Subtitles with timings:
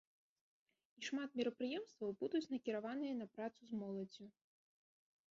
[0.99, 4.25] І шмат мерапрыемстваў будуць накіраваныя на працу з моладдзю.